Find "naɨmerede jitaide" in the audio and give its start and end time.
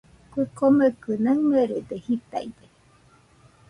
1.23-2.65